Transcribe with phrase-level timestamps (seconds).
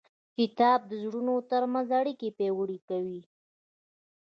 [0.37, 3.21] کتاب د زړونو ترمنځ اړیکې پیاوړې کوي.